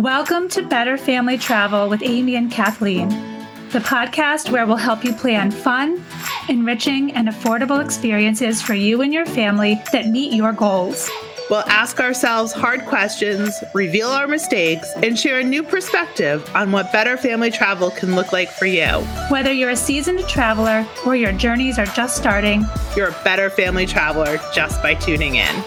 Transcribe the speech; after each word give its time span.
Welcome 0.00 0.48
to 0.50 0.62
Better 0.62 0.96
Family 0.96 1.36
Travel 1.36 1.90
with 1.90 2.02
Amy 2.02 2.34
and 2.34 2.50
Kathleen, 2.50 3.10
the 3.68 3.80
podcast 3.80 4.50
where 4.50 4.64
we'll 4.66 4.76
help 4.76 5.04
you 5.04 5.12
plan 5.12 5.50
fun, 5.50 6.02
enriching, 6.48 7.12
and 7.12 7.28
affordable 7.28 7.84
experiences 7.84 8.62
for 8.62 8.72
you 8.72 9.02
and 9.02 9.12
your 9.12 9.26
family 9.26 9.78
that 9.92 10.06
meet 10.06 10.32
your 10.32 10.54
goals. 10.54 11.10
We'll 11.50 11.68
ask 11.68 12.00
ourselves 12.00 12.50
hard 12.50 12.86
questions, 12.86 13.54
reveal 13.74 14.08
our 14.08 14.26
mistakes, 14.26 14.90
and 15.02 15.18
share 15.18 15.40
a 15.40 15.44
new 15.44 15.62
perspective 15.62 16.50
on 16.54 16.72
what 16.72 16.90
better 16.94 17.18
family 17.18 17.50
travel 17.50 17.90
can 17.90 18.16
look 18.16 18.32
like 18.32 18.48
for 18.48 18.64
you. 18.64 19.02
Whether 19.28 19.52
you're 19.52 19.68
a 19.68 19.76
seasoned 19.76 20.26
traveler 20.26 20.86
or 21.04 21.14
your 21.14 21.32
journeys 21.32 21.78
are 21.78 21.84
just 21.84 22.16
starting, 22.16 22.64
you're 22.96 23.08
a 23.08 23.22
better 23.22 23.50
family 23.50 23.84
traveler 23.84 24.38
just 24.54 24.82
by 24.82 24.94
tuning 24.94 25.34
in. 25.34 25.62